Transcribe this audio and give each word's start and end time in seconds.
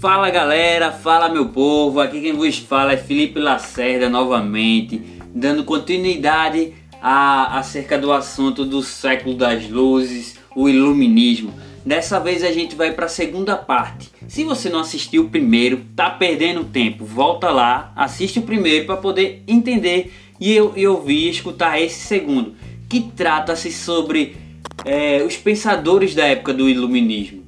Fala 0.00 0.30
galera, 0.30 0.92
fala 0.92 1.28
meu 1.28 1.46
povo, 1.46 1.98
aqui 1.98 2.20
quem 2.20 2.32
vos 2.32 2.56
fala 2.56 2.92
é 2.92 2.96
Felipe 2.96 3.40
Lacerda 3.40 4.08
novamente, 4.08 5.02
dando 5.34 5.64
continuidade 5.64 6.72
a, 7.02 7.58
acerca 7.58 7.98
do 7.98 8.12
assunto 8.12 8.64
do 8.64 8.80
século 8.80 9.34
das 9.34 9.68
luzes, 9.68 10.38
o 10.54 10.68
iluminismo. 10.68 11.52
Dessa 11.84 12.20
vez 12.20 12.44
a 12.44 12.52
gente 12.52 12.76
vai 12.76 12.92
para 12.92 13.06
a 13.06 13.08
segunda 13.08 13.56
parte. 13.56 14.08
Se 14.28 14.44
você 14.44 14.68
não 14.68 14.78
assistiu 14.78 15.24
o 15.24 15.30
primeiro, 15.30 15.80
tá 15.96 16.08
perdendo 16.08 16.62
tempo. 16.62 17.04
Volta 17.04 17.50
lá, 17.50 17.92
assiste 17.96 18.38
o 18.38 18.42
primeiro 18.42 18.86
para 18.86 18.98
poder 18.98 19.42
entender 19.48 20.14
e 20.38 20.52
eu, 20.52 20.74
e 20.76 20.86
ouvir 20.86 21.28
escutar 21.28 21.82
esse 21.82 22.06
segundo, 22.06 22.54
que 22.88 23.00
trata-se 23.00 23.72
sobre 23.72 24.36
é, 24.84 25.24
os 25.24 25.36
pensadores 25.36 26.14
da 26.14 26.24
época 26.24 26.54
do 26.54 26.68
iluminismo 26.68 27.47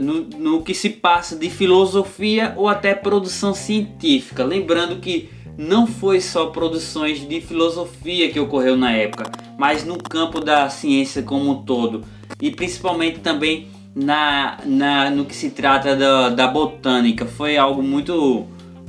no, 0.00 0.22
no 0.38 0.62
que 0.62 0.74
se 0.74 0.90
passa 0.90 1.36
de 1.36 1.50
filosofia 1.50 2.52
ou 2.56 2.68
até 2.68 2.94
produção 2.94 3.54
científica. 3.54 4.44
Lembrando 4.44 4.96
que 4.96 5.28
não 5.56 5.86
foi 5.86 6.20
só 6.20 6.46
produções 6.46 7.26
de 7.26 7.40
filosofia 7.40 8.30
que 8.30 8.38
ocorreu 8.38 8.76
na 8.76 8.92
época, 8.92 9.30
mas 9.58 9.84
no 9.84 9.96
campo 9.96 10.40
da 10.40 10.68
ciência 10.68 11.22
como 11.22 11.50
um 11.50 11.62
todo 11.62 12.04
e 12.40 12.50
principalmente 12.50 13.20
também 13.20 13.68
na, 13.94 14.58
na 14.64 15.10
no 15.10 15.24
que 15.24 15.34
se 15.34 15.50
trata 15.50 15.96
da, 15.96 16.28
da 16.28 16.46
botânica. 16.46 17.24
Foi 17.24 17.56
algo 17.56 17.82
muito 17.82 18.46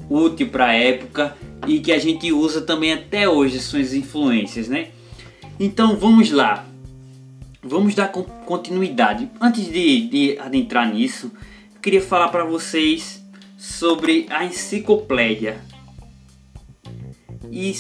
útil 0.10 0.50
para 0.50 0.68
a 0.68 0.74
época 0.74 1.36
e 1.66 1.80
que 1.80 1.92
a 1.92 2.00
gente 2.00 2.32
usa 2.32 2.62
também 2.62 2.94
até 2.94 3.28
hoje 3.28 3.60
suas 3.60 3.94
influências, 3.94 4.68
né? 4.68 4.90
Então 5.60 5.96
vamos 5.96 6.32
lá. 6.32 6.66
Vamos 7.70 7.94
dar 7.94 8.08
continuidade. 8.08 9.30
Antes 9.42 9.66
de, 9.66 10.08
de 10.08 10.40
adentrar 10.40 10.90
nisso, 10.90 11.34
eu 11.76 11.82
queria 11.82 12.02
falar 12.02 12.30
para 12.30 12.46
vocês 12.46 13.22
sobre 13.58 14.26
a 14.30 14.46
enciclopédia. 14.46 15.60
E 17.52 17.76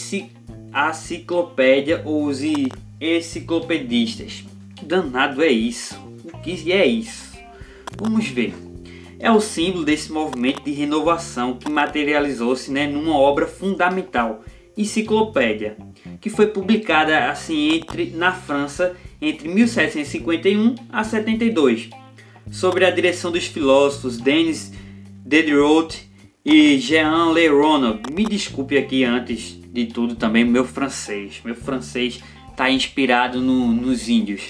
a 0.73 0.89
enciclopédia 0.89 2.01
ou 2.03 2.25
os 2.25 2.41
enciclopedistas. 2.99 4.43
Danado 4.83 5.41
é 5.41 5.47
isso. 5.47 5.95
O 6.25 6.37
que 6.39 6.69
é 6.73 6.85
isso? 6.85 7.37
Vamos 7.97 8.27
ver. 8.27 8.53
É 9.17 9.31
o 9.31 9.39
símbolo 9.39 9.85
desse 9.85 10.11
movimento 10.11 10.63
de 10.63 10.71
renovação 10.71 11.53
que 11.53 11.71
materializou-se 11.71 12.69
né, 12.69 12.87
numa 12.87 13.17
obra 13.17 13.47
fundamental, 13.47 14.43
Enciclopédia, 14.77 15.75
que 16.21 16.29
foi 16.29 16.45
publicada 16.47 17.31
assim 17.31 17.73
entre 17.73 18.11
na 18.11 18.31
França 18.31 18.95
entre 19.21 19.47
1751 19.47 20.75
a 20.91 21.03
72, 21.03 21.89
sobre 22.51 22.85
a 22.85 22.91
direção 22.91 23.31
dos 23.31 23.45
filósofos 23.45 24.17
Denis 24.17 24.71
Diderot 25.25 26.07
e 26.45 26.77
Jean 26.79 27.33
Le 27.33 27.47
Ronald. 27.47 28.01
Me 28.11 28.25
desculpe 28.25 28.77
aqui 28.77 29.03
antes 29.03 29.59
de 29.71 29.85
tudo 29.85 30.15
também 30.15 30.45
meu 30.45 30.63
francês. 30.63 31.41
Meu 31.43 31.55
francês 31.55 32.23
está 32.49 32.69
inspirado 32.69 33.41
no, 33.41 33.67
nos 33.73 34.07
índios. 34.07 34.43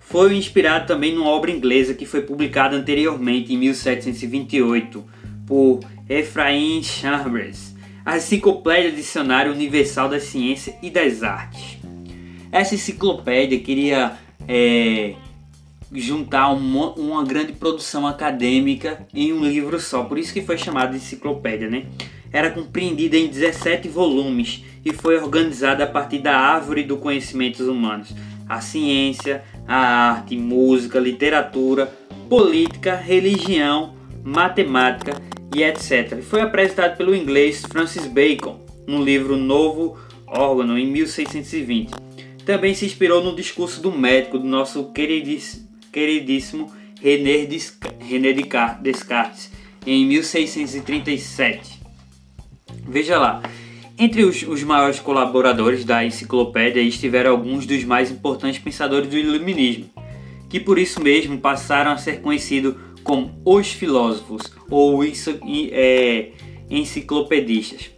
Foi 0.00 0.36
inspirado 0.36 0.86
também 0.86 1.14
numa 1.14 1.28
obra 1.28 1.50
inglesa 1.50 1.92
que 1.92 2.06
foi 2.06 2.22
publicada 2.22 2.76
anteriormente 2.76 3.52
em 3.52 3.58
1728 3.58 5.04
por 5.46 5.80
Ephraim 6.08 6.82
Chambers, 6.82 7.74
a 8.04 8.16
Enciclopédia 8.16 8.92
Dicionário 8.92 9.52
Universal 9.52 10.08
da 10.08 10.20
Ciência 10.20 10.76
e 10.80 10.90
das 10.90 11.22
Artes. 11.22 11.78
Essa 12.50 12.74
enciclopédia 12.74 13.58
queria 13.58 14.16
é, 14.48 15.14
juntar 15.92 16.50
uma, 16.50 16.92
uma, 16.92 17.24
grande 17.24 17.52
produção 17.52 18.06
acadêmica 18.06 19.06
em 19.14 19.32
um 19.32 19.44
livro 19.44 19.80
só, 19.80 20.04
por 20.04 20.18
isso 20.18 20.32
que 20.32 20.42
foi 20.42 20.58
chamada 20.58 20.92
de 20.92 20.96
enciclopédia, 20.96 21.68
né? 21.68 21.86
Era 22.32 22.50
compreendida 22.50 23.16
em 23.16 23.28
17 23.28 23.88
volumes 23.88 24.64
e 24.84 24.92
foi 24.92 25.16
organizada 25.16 25.84
a 25.84 25.86
partir 25.86 26.18
da 26.18 26.36
árvore 26.36 26.82
do 26.82 26.96
conhecimentos 26.96 27.66
humanos, 27.66 28.14
a 28.48 28.60
ciência, 28.60 29.42
a 29.66 30.10
arte, 30.10 30.36
música, 30.36 30.98
literatura, 30.98 31.92
política, 32.28 32.94
religião, 32.94 33.94
matemática 34.22 35.20
e 35.54 35.62
etc. 35.62 36.20
Foi 36.22 36.40
apresentado 36.40 36.96
pelo 36.96 37.14
inglês 37.14 37.62
Francis 37.62 38.06
Bacon 38.06 38.60
no 38.86 39.02
livro 39.02 39.36
Novo 39.36 39.96
Órgão 40.26 40.76
em 40.76 40.86
1620 40.86 42.05
também 42.46 42.72
se 42.74 42.86
inspirou 42.86 43.22
no 43.22 43.34
discurso 43.34 43.82
do 43.82 43.90
médico 43.90 44.38
do 44.38 44.46
nosso 44.46 44.92
queridíssimo, 44.92 45.68
queridíssimo 45.92 46.72
René 47.02 47.44
Descartes 48.80 49.50
em 49.84 50.06
1637. 50.06 51.80
Veja 52.88 53.18
lá, 53.18 53.42
entre 53.98 54.24
os, 54.24 54.44
os, 54.44 54.62
maiores 54.62 55.00
colaboradores 55.00 55.84
da 55.84 56.04
enciclopédia 56.04 56.80
estiveram 56.80 57.32
alguns 57.32 57.66
dos 57.66 57.82
mais 57.82 58.12
importantes 58.12 58.60
pensadores 58.60 59.08
do 59.10 59.18
iluminismo, 59.18 59.90
que 60.48 60.60
por 60.60 60.78
isso 60.78 61.02
mesmo 61.02 61.38
passaram 61.38 61.90
a 61.90 61.98
ser 61.98 62.20
conhecidos 62.20 62.76
como 63.02 63.34
os 63.44 63.72
filósofos 63.72 64.52
ou 64.70 65.02
é, 65.04 66.30
enciclopedistas. 66.70 67.90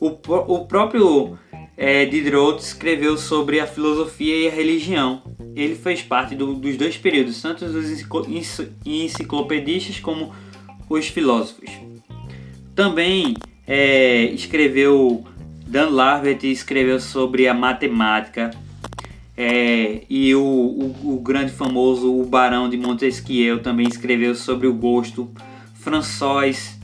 O, 0.00 0.08
o 0.08 0.66
próprio 0.66 1.38
é, 1.76 2.04
Diderot 2.04 2.62
escreveu 2.62 3.16
sobre 3.16 3.60
a 3.60 3.66
filosofia 3.66 4.36
e 4.36 4.48
a 4.48 4.50
religião. 4.50 5.22
Ele 5.54 5.74
fez 5.74 6.02
parte 6.02 6.34
do, 6.34 6.54
dos 6.54 6.76
dois 6.76 6.96
períodos, 6.96 7.40
tanto 7.40 7.64
dos 7.66 7.86
enciclopedistas 8.84 10.00
como 10.00 10.32
os 10.88 11.08
filósofos. 11.08 11.70
Também 12.74 13.34
é, 13.66 14.24
escreveu 14.24 15.24
Dan 15.66 15.88
Larvet 15.88 16.44
escreveu 16.44 17.00
sobre 17.00 17.48
a 17.48 17.54
matemática 17.54 18.50
é, 19.34 20.02
e 20.08 20.34
o, 20.34 20.42
o, 20.42 21.14
o, 21.14 21.20
grande 21.20 21.50
famoso 21.50 22.14
o 22.14 22.24
Barão 22.26 22.68
de 22.68 22.76
Montesquieu 22.76 23.62
também 23.62 23.88
escreveu 23.88 24.34
sobre 24.34 24.66
o 24.66 24.74
gosto. 24.74 25.30
François 25.74 26.78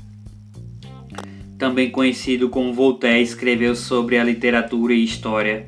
também 1.58 1.91
conhecido 1.91 2.48
como 2.48 2.72
Voltaire, 2.72 3.22
escreveu 3.22 3.74
sobre 3.74 4.16
a 4.16 4.24
literatura 4.24 4.94
e 4.94 5.04
história. 5.04 5.66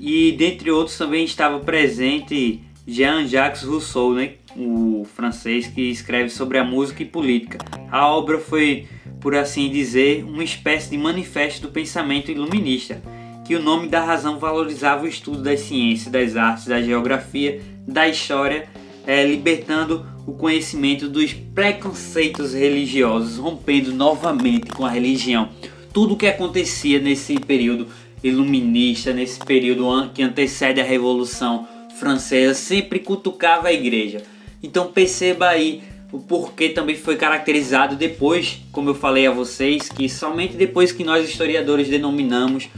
E 0.00 0.32
dentre 0.32 0.70
outros 0.70 0.96
também 0.96 1.24
estava 1.24 1.58
presente 1.58 2.60
Jean-Jacques 2.86 3.62
Rousseau, 3.62 4.14
né? 4.14 4.34
o 4.56 5.04
francês 5.14 5.66
que 5.66 5.82
escreve 5.90 6.30
sobre 6.30 6.58
a 6.58 6.64
música 6.64 7.02
e 7.02 7.06
política. 7.06 7.58
A 7.90 8.06
obra 8.06 8.38
foi, 8.38 8.86
por 9.20 9.34
assim 9.34 9.68
dizer, 9.68 10.24
uma 10.24 10.44
espécie 10.44 10.90
de 10.90 10.98
manifesto 10.98 11.62
do 11.62 11.72
pensamento 11.72 12.30
iluminista, 12.30 13.02
que 13.44 13.56
o 13.56 13.62
nome 13.62 13.88
da 13.88 14.02
razão 14.02 14.38
valorizava 14.38 15.04
o 15.04 15.08
estudo 15.08 15.42
das 15.42 15.60
ciências, 15.60 16.10
das 16.10 16.36
artes, 16.36 16.66
da 16.66 16.80
geografia, 16.80 17.60
da 17.86 18.08
história, 18.08 18.68
é, 19.06 19.24
libertando 19.26 20.06
o 20.26 20.32
conhecimento 20.32 21.08
dos 21.08 21.32
preconceitos 21.32 22.54
religiosos, 22.54 23.36
rompendo 23.36 23.92
novamente 23.92 24.70
com 24.70 24.84
a 24.84 24.90
religião. 24.90 25.50
Tudo 25.92 26.14
o 26.14 26.16
que 26.16 26.26
acontecia 26.26 26.98
nesse 26.98 27.38
período 27.38 27.86
iluminista, 28.22 29.12
nesse 29.12 29.38
período 29.38 30.10
que 30.14 30.22
antecede 30.22 30.80
a 30.80 30.84
Revolução 30.84 31.68
Francesa, 31.98 32.54
sempre 32.54 32.98
cutucava 32.98 33.68
a 33.68 33.72
igreja. 33.72 34.22
Então 34.62 34.86
perceba 34.86 35.48
aí 35.48 35.82
o 36.10 36.18
porquê 36.18 36.68
também 36.70 36.96
foi 36.96 37.16
caracterizado 37.16 37.96
depois, 37.96 38.62
como 38.72 38.88
eu 38.88 38.94
falei 38.94 39.26
a 39.26 39.30
vocês, 39.30 39.88
que 39.88 40.08
somente 40.08 40.56
depois 40.56 40.90
que 40.90 41.04
nós 41.04 41.28
historiadores 41.28 41.88
denominamos 41.88 42.68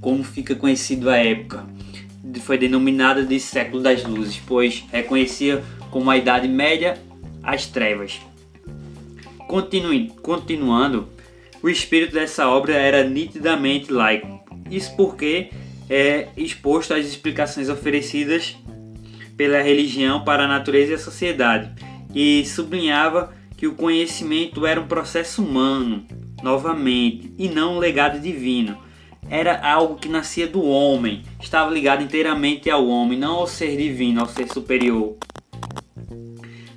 como 0.00 0.24
fica 0.24 0.54
conhecido 0.54 1.08
a 1.08 1.16
época. 1.16 1.66
Foi 2.40 2.58
denominada 2.58 3.24
de 3.24 3.40
século 3.40 3.82
das 3.82 4.04
luzes, 4.04 4.40
pois 4.46 4.84
reconhecia 4.92 5.62
como 5.90 6.10
a 6.10 6.16
Idade 6.16 6.46
Média, 6.48 6.98
as 7.42 7.66
Trevas. 7.66 8.20
Continue, 9.48 10.12
continuando, 10.22 11.08
o 11.62 11.68
espírito 11.68 12.14
dessa 12.14 12.48
obra 12.48 12.74
era 12.74 13.02
nitidamente 13.02 13.92
laico. 13.92 14.40
Isso 14.70 14.94
porque 14.96 15.50
é 15.88 16.28
exposto 16.36 16.94
às 16.94 17.04
explicações 17.04 17.68
oferecidas 17.68 18.56
pela 19.36 19.60
religião 19.60 20.22
para 20.22 20.44
a 20.44 20.48
natureza 20.48 20.92
e 20.92 20.94
a 20.94 20.98
sociedade, 20.98 21.70
e 22.14 22.44
sublinhava 22.46 23.32
que 23.56 23.66
o 23.66 23.74
conhecimento 23.74 24.64
era 24.64 24.80
um 24.80 24.86
processo 24.86 25.42
humano, 25.42 26.06
novamente, 26.42 27.32
e 27.36 27.48
não 27.48 27.74
um 27.74 27.78
legado 27.78 28.20
divino. 28.20 28.78
Era 29.30 29.64
algo 29.64 29.94
que 29.94 30.08
nascia 30.08 30.48
do 30.48 30.62
homem, 30.64 31.22
estava 31.40 31.70
ligado 31.70 32.02
inteiramente 32.02 32.68
ao 32.68 32.86
homem, 32.88 33.16
não 33.16 33.36
ao 33.36 33.46
ser 33.46 33.76
divino, 33.76 34.20
ao 34.20 34.26
ser 34.26 34.48
superior. 34.48 35.16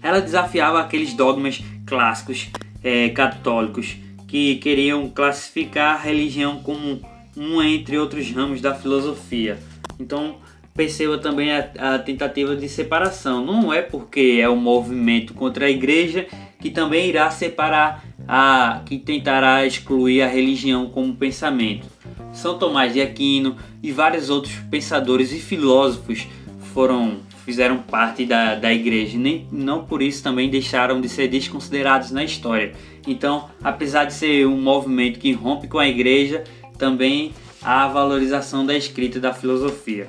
Ela 0.03 0.21
desafiava 0.21 0.79
aqueles 0.79 1.13
dogmas 1.13 1.63
clássicos 1.85 2.50
é, 2.83 3.09
católicos 3.09 3.95
que 4.27 4.55
queriam 4.57 5.09
classificar 5.09 5.95
a 5.95 6.00
religião 6.00 6.59
como 6.59 7.01
um 7.35 7.61
entre 7.61 7.97
outros 7.97 8.29
ramos 8.29 8.61
da 8.61 8.75
filosofia. 8.75 9.57
Então 9.99 10.38
perceba 10.75 11.17
também 11.17 11.51
a, 11.51 11.69
a, 11.77 11.99
tentativa 11.99 12.56
de 12.56 12.67
separação. 12.67 13.45
Não 13.45 13.73
é 13.73 13.81
porque 13.81 14.39
é 14.41 14.49
um 14.49 14.56
movimento 14.56 15.33
contra 15.33 15.65
a 15.65 15.69
igreja 15.69 16.27
que 16.59 16.69
também 16.69 17.09
irá 17.09 17.29
separar 17.29 18.03
a 18.27 18.81
que 18.85 18.97
tentará 18.97 19.65
excluir 19.65 20.21
a 20.21 20.27
religião 20.27 20.89
como 20.89 21.15
pensamento. 21.15 21.88
São 22.33 22.57
Tomás 22.57 22.91
de 22.94 23.01
Aquino 23.01 23.56
e 23.81 23.91
vários 23.91 24.30
outros 24.30 24.56
pensadores 24.69 25.31
e 25.31 25.39
filósofos 25.39 26.27
foram 26.74 27.19
fizeram 27.45 27.77
parte 27.77 28.25
da, 28.25 28.56
da 28.56 28.74
igreja, 28.74 29.18
nem 29.18 29.45
não 29.51 29.83
por 29.85 30.01
isso 30.01 30.24
também 30.24 30.50
deixaram 30.50 31.01
de 31.01 31.09
ser 31.09 31.27
desconsiderados 31.27 32.09
na 32.09 32.24
história. 32.24 32.74
Então, 33.06 33.50
apesar 33.62 34.06
de 34.06 34.13
ser 34.13 34.47
um 34.47 34.59
movimento 34.62 35.19
que 35.19 35.33
rompe 35.33 35.68
com 35.68 35.77
a 35.77 35.88
igreja, 35.88 36.44
também 36.77 37.33
há 37.62 37.83
a 37.83 37.88
valorização 37.88 38.65
da 38.65 38.75
escrita 38.75 39.18
e 39.18 39.21
da 39.21 39.33
filosofia. 39.33 40.07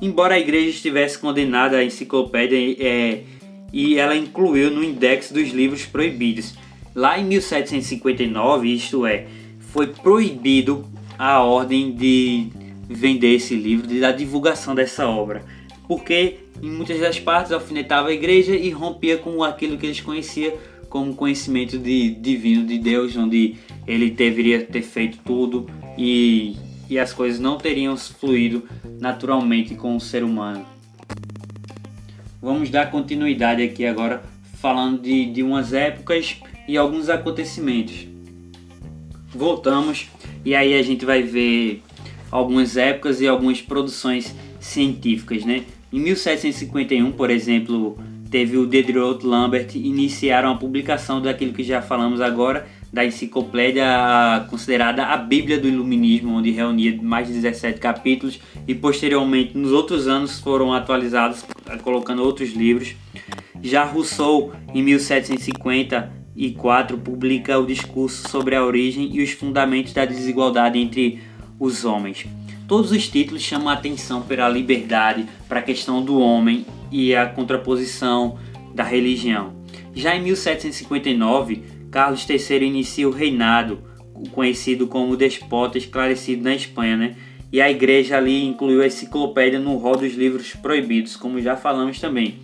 Embora 0.00 0.34
a 0.34 0.38
igreja 0.38 0.70
estivesse 0.70 1.18
condenada 1.18 1.76
à 1.76 1.84
enciclopédia 1.84 2.56
é, 2.78 3.24
e 3.72 3.98
ela 3.98 4.16
incluiu 4.16 4.70
no 4.70 4.82
index 4.82 5.30
dos 5.30 5.50
livros 5.50 5.84
proibidos, 5.84 6.54
lá 6.94 7.18
em 7.18 7.24
1759, 7.24 8.72
isto 8.72 9.04
é, 9.04 9.26
foi 9.72 9.88
proibido 9.88 10.86
a 11.18 11.42
ordem 11.42 11.92
de 11.92 12.48
vender 12.88 13.34
esse 13.34 13.54
livro, 13.54 13.86
de 13.86 14.00
da 14.00 14.12
divulgação 14.12 14.74
dessa 14.74 15.06
obra, 15.06 15.44
porque 15.86 16.38
em 16.62 16.70
muitas 16.70 16.98
das 17.00 17.18
partes 17.18 17.52
alfinetava 17.52 18.08
a 18.08 18.12
igreja 18.12 18.54
e 18.54 18.70
rompia 18.70 19.18
com 19.18 19.42
aquilo 19.42 19.76
que 19.76 19.86
eles 19.86 20.00
conheciam 20.00 20.52
como 20.88 21.14
conhecimento 21.14 21.78
de, 21.78 22.10
divino 22.10 22.66
de 22.66 22.78
Deus, 22.78 23.14
onde 23.16 23.56
ele 23.86 24.10
deveria 24.10 24.64
ter 24.64 24.82
feito 24.82 25.18
tudo 25.24 25.68
e, 25.96 26.56
e 26.88 26.98
as 26.98 27.12
coisas 27.12 27.38
não 27.38 27.58
teriam 27.58 27.96
fluído 27.96 28.66
naturalmente 28.98 29.74
com 29.74 29.94
o 29.94 30.00
ser 30.00 30.24
humano. 30.24 30.64
Vamos 32.40 32.70
dar 32.70 32.90
continuidade 32.90 33.62
aqui 33.62 33.84
agora 33.84 34.22
falando 34.54 35.02
de, 35.02 35.26
de 35.26 35.42
umas 35.42 35.72
épocas 35.72 36.36
e 36.66 36.76
alguns 36.76 37.08
acontecimentos. 37.08 38.06
Voltamos 39.34 40.08
e 40.44 40.54
aí 40.54 40.74
a 40.74 40.82
gente 40.82 41.04
vai 41.04 41.22
ver 41.22 41.82
algumas 42.30 42.76
épocas 42.76 43.20
e 43.20 43.28
algumas 43.28 43.60
produções 43.60 44.34
científicas, 44.60 45.44
né? 45.44 45.64
Em 45.92 46.00
1751, 46.00 47.12
por 47.12 47.30
exemplo, 47.30 47.98
teve 48.30 48.56
o 48.56 48.66
Diderot 48.66 49.24
Lambert 49.26 49.74
iniciaram 49.74 50.52
a 50.52 50.56
publicação 50.56 51.20
daquilo 51.20 51.52
que 51.52 51.62
já 51.62 51.80
falamos 51.80 52.20
agora 52.20 52.66
da 52.92 53.04
enciclopédia 53.04 53.86
considerada 54.48 55.04
a 55.04 55.16
Bíblia 55.16 55.58
do 55.58 55.68
Iluminismo, 55.68 56.34
onde 56.34 56.50
reunia 56.50 56.98
mais 57.02 57.26
de 57.28 57.34
17 57.34 57.78
capítulos 57.78 58.40
e 58.66 58.74
posteriormente 58.74 59.56
nos 59.56 59.72
outros 59.72 60.08
anos 60.08 60.40
foram 60.40 60.72
atualizados 60.72 61.44
colocando 61.82 62.22
outros 62.22 62.52
livros. 62.52 62.94
Já 63.62 63.84
Rousseau 63.84 64.52
em 64.74 64.82
1754 66.38 66.96
publica 66.98 67.58
o 67.58 67.66
discurso 67.66 68.28
sobre 68.28 68.54
a 68.54 68.64
origem 68.64 69.10
e 69.12 69.20
os 69.20 69.32
fundamentos 69.32 69.92
da 69.92 70.04
desigualdade 70.04 70.78
entre 70.78 71.20
os 71.58 71.84
homens. 71.84 72.26
Todos 72.68 72.92
os 72.92 73.08
títulos 73.08 73.42
chamam 73.42 73.68
a 73.68 73.72
atenção 73.72 74.22
pela 74.22 74.48
liberdade, 74.48 75.26
para 75.48 75.58
a 75.58 75.62
questão 75.62 76.02
do 76.02 76.20
homem 76.20 76.64
e 76.92 77.14
a 77.14 77.26
contraposição 77.26 78.38
da 78.72 78.84
religião. 78.84 79.52
Já 79.94 80.14
em 80.14 80.22
1759, 80.22 81.62
Carlos 81.90 82.24
III 82.28 82.62
inicia 82.64 83.08
o 83.08 83.12
reinado, 83.12 83.80
conhecido 84.30 84.86
como 84.86 85.16
despota 85.16 85.76
esclarecido 85.76 86.44
na 86.44 86.54
Espanha, 86.54 86.96
né? 86.96 87.16
E 87.50 87.60
a 87.60 87.70
igreja 87.70 88.18
ali 88.18 88.44
incluiu 88.44 88.82
a 88.82 88.86
enciclopédia 88.86 89.58
no 89.58 89.76
rol 89.76 89.96
dos 89.96 90.14
livros 90.14 90.54
proibidos, 90.54 91.16
como 91.16 91.40
já 91.40 91.56
falamos 91.56 91.98
também. 91.98 92.36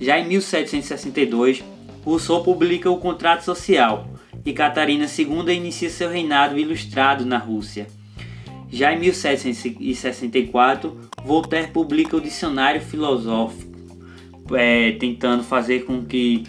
Já 0.00 0.18
em 0.18 0.28
1762, 0.28 1.64
Rousseau 2.04 2.42
publica 2.42 2.90
o 2.90 2.98
Contrato 2.98 3.42
Social 3.42 4.06
e 4.44 4.52
Catarina 4.52 5.06
II 5.06 5.54
inicia 5.54 5.88
seu 5.88 6.10
reinado 6.10 6.58
ilustrado 6.58 7.24
na 7.24 7.38
Rússia. 7.38 7.86
Já 8.70 8.92
em 8.92 8.98
1764, 8.98 11.00
Voltaire 11.24 11.68
publica 11.68 12.16
o 12.16 12.20
Dicionário 12.20 12.82
Filosófico, 12.82 13.72
é, 14.52 14.92
tentando 14.92 15.42
fazer 15.42 15.86
com 15.86 16.04
que 16.04 16.44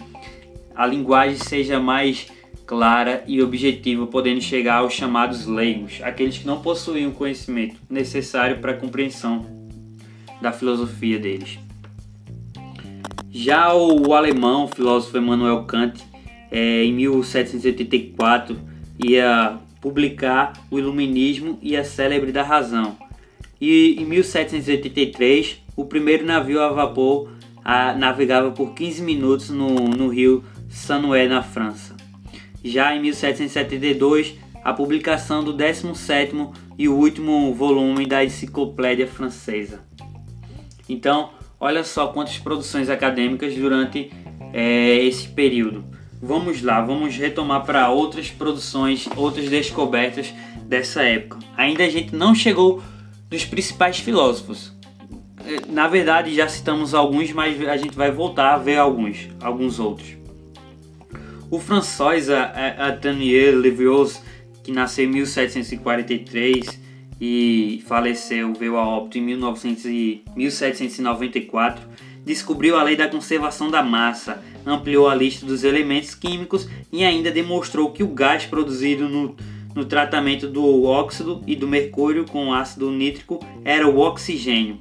a 0.74 0.86
linguagem 0.86 1.38
seja 1.38 1.80
mais 1.80 2.26
clara 2.66 3.24
e 3.26 3.40
objetiva, 3.40 4.06
podendo 4.06 4.42
chegar 4.42 4.78
aos 4.78 4.92
chamados 4.92 5.46
leigos, 5.46 6.00
aqueles 6.02 6.36
que 6.36 6.46
não 6.46 6.60
possuem 6.60 7.06
o 7.06 7.12
conhecimento 7.12 7.76
necessário 7.88 8.58
para 8.58 8.72
a 8.72 8.76
compreensão 8.76 9.46
da 10.42 10.52
filosofia 10.52 11.18
deles. 11.18 11.58
Já 13.38 13.74
o, 13.74 14.14
alemão, 14.14 14.64
o 14.64 14.68
filósofo 14.68 15.18
Emmanuel 15.18 15.64
Kant, 15.64 16.02
é, 16.50 16.84
em 16.84 16.92
1784, 16.94 18.58
ia 18.98 19.58
publicar 19.78 20.54
O 20.70 20.78
Iluminismo 20.78 21.58
e 21.60 21.76
a 21.76 21.84
Célebre 21.84 22.32
da 22.32 22.42
Razão. 22.42 22.96
E 23.60 23.94
em 24.00 24.06
1783, 24.06 25.62
o 25.76 25.84
primeiro 25.84 26.24
navio 26.24 26.62
a 26.62 26.70
vapor 26.70 27.28
a, 27.62 27.92
navegava 27.92 28.52
por 28.52 28.72
15 28.72 29.02
minutos 29.02 29.50
no, 29.50 29.68
no 29.68 30.08
rio 30.08 30.42
Sanoé, 30.70 31.28
na 31.28 31.42
França. 31.42 31.94
Já 32.64 32.96
em 32.96 33.02
1772, 33.02 34.34
a 34.64 34.72
publicação 34.72 35.44
do 35.44 35.54
17º 35.54 36.54
e 36.78 36.88
último 36.88 37.52
volume 37.52 38.06
da 38.06 38.24
Enciclopédia 38.24 39.06
Francesa. 39.06 39.84
Então, 40.88 41.36
olha 41.58 41.84
só 41.84 42.08
quantas 42.08 42.38
produções 42.38 42.88
acadêmicas 42.88 43.54
durante 43.54 44.10
é, 44.52 44.96
esse 45.04 45.28
período. 45.28 45.84
Vamos 46.22 46.62
lá, 46.62 46.80
vamos 46.80 47.16
retomar 47.16 47.64
para 47.64 47.90
outras 47.90 48.30
produções, 48.30 49.08
outras 49.16 49.48
descobertas 49.48 50.32
dessa 50.62 51.02
época. 51.02 51.38
Ainda 51.56 51.84
a 51.84 51.88
gente 51.88 52.14
não 52.14 52.34
chegou 52.34 52.82
nos 53.30 53.44
principais 53.44 53.98
filósofos. 53.98 54.72
É, 55.44 55.70
na 55.70 55.86
verdade, 55.86 56.34
já 56.34 56.48
citamos 56.48 56.94
alguns, 56.94 57.32
mas 57.32 57.60
a 57.68 57.76
gente 57.76 57.94
vai 57.94 58.10
voltar 58.10 58.54
a 58.54 58.58
ver 58.58 58.78
alguns, 58.78 59.28
alguns 59.40 59.78
outros. 59.78 60.16
O 61.50 61.60
François 61.60 62.28
Atanier 62.30 63.54
Levios, 63.54 64.20
que 64.64 64.72
nasceu 64.72 65.04
em 65.04 65.08
1743 65.08 66.85
e 67.20 67.82
faleceu, 67.86 68.52
veio 68.52 68.76
a 68.76 68.86
óbito 68.86 69.18
em 69.18 69.22
1900 69.22 69.84
e 69.86 70.22
1794, 70.34 71.82
descobriu 72.24 72.76
a 72.76 72.82
lei 72.82 72.96
da 72.96 73.08
conservação 73.08 73.70
da 73.70 73.82
massa, 73.82 74.42
ampliou 74.66 75.08
a 75.08 75.14
lista 75.14 75.46
dos 75.46 75.64
elementos 75.64 76.14
químicos 76.14 76.68
e 76.92 77.04
ainda 77.04 77.30
demonstrou 77.30 77.90
que 77.92 78.02
o 78.02 78.08
gás 78.08 78.44
produzido 78.44 79.08
no, 79.08 79.36
no 79.74 79.84
tratamento 79.84 80.48
do 80.48 80.84
óxido 80.84 81.42
e 81.46 81.54
do 81.54 81.68
mercúrio 81.68 82.24
com 82.24 82.52
ácido 82.52 82.90
nítrico 82.90 83.44
era 83.64 83.88
o 83.88 83.98
oxigênio. 83.98 84.78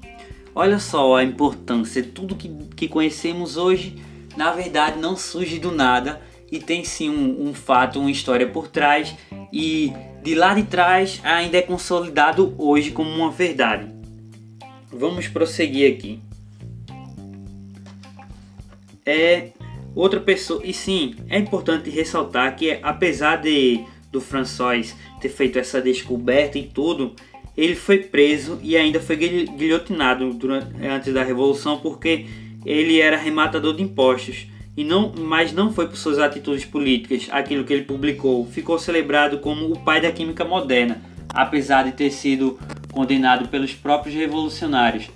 Olha 0.54 0.80
só 0.80 1.18
a 1.18 1.24
importância, 1.24 2.02
tudo 2.02 2.36
que, 2.36 2.50
que 2.76 2.88
conhecemos 2.88 3.58
hoje 3.58 3.96
na 4.36 4.52
verdade 4.52 5.00
não 5.00 5.16
surge 5.16 5.60
do 5.60 5.72
nada 5.72 6.22
e 6.52 6.60
tem 6.60 6.84
sim 6.84 7.10
um, 7.10 7.50
um 7.50 7.54
fato, 7.54 8.00
uma 8.00 8.12
história 8.12 8.48
por 8.48 8.68
trás 8.68 9.16
e 9.52 9.94
de 10.26 10.34
lá 10.34 10.56
de 10.56 10.64
trás 10.64 11.22
ainda 11.24 11.56
é 11.60 11.62
consolidado 11.62 12.56
hoje 12.58 12.90
como 12.90 13.12
uma 13.12 13.30
verdade. 13.30 13.88
Vamos 14.92 15.28
prosseguir 15.28 15.94
aqui. 15.94 16.20
É 19.06 19.50
outra 19.94 20.20
pessoa. 20.20 20.62
E 20.66 20.74
sim, 20.74 21.14
é 21.30 21.38
importante 21.38 21.92
ressaltar 21.92 22.56
que 22.56 22.80
apesar 22.82 23.36
de 23.36 23.86
do 24.12 24.20
François 24.20 24.96
ter 25.22 25.30
feito 25.30 25.60
essa 25.60 25.80
descoberta 25.80 26.58
e 26.58 26.64
tudo, 26.64 27.14
ele 27.56 27.76
foi 27.76 28.00
preso 28.00 28.60
e 28.64 28.76
ainda 28.76 29.00
foi 29.00 29.18
guilhotinado 29.18 30.34
durante, 30.34 30.84
antes 30.88 31.14
da 31.14 31.22
revolução 31.22 31.78
porque 31.80 32.26
ele 32.66 33.00
era 33.00 33.16
rematador 33.16 33.76
de 33.76 33.84
impostos 33.84 34.48
e 34.78 34.84
não, 34.84 35.14
mas 35.18 35.54
não 35.54 35.72
foi 35.72 35.88
por 35.88 35.96
suas 35.96 36.20
atitudes 36.20 36.66
políticas, 36.66 37.28
aquilo 37.32 37.64
que 37.64 37.74
ele 37.74 37.84
publicou. 37.84 38.46
Ficou 38.46 38.78
celebrado 38.78 39.40
como 39.40 39.72
o 39.72 39.80
pai 39.80 40.02
da 40.02 40.12
química 40.12 40.44
moderna, 40.44 41.02
apesar 41.30 41.84
de 41.84 41.94
ter 41.94 42.12
sido 42.12 42.60
condenado 42.92 43.48
pelos 43.48 43.74
próprios 43.74 44.16
revolucionários. 44.16 45.10